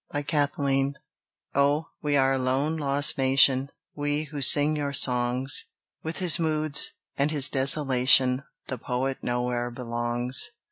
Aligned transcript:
LOST 0.11 0.57
NATION 0.57 0.95
Oh! 1.53 1.89
we 2.01 2.17
are 2.17 2.33
a 2.33 2.39
lone, 2.39 2.75
lost 2.75 3.19
nation, 3.19 3.69
We, 3.93 4.23
who 4.23 4.41
sing 4.41 4.75
your 4.75 4.93
songs. 4.93 5.65
With 6.01 6.17
his 6.17 6.39
moods, 6.39 6.93
and 7.19 7.29
his 7.29 7.49
desolation 7.49 8.41
The 8.65 8.79
poet 8.79 9.19
nowhere 9.21 9.69
belongs. 9.69 10.49